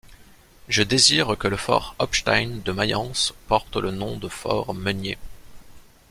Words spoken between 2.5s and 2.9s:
de